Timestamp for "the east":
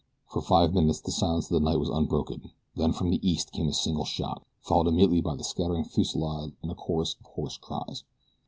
3.11-3.51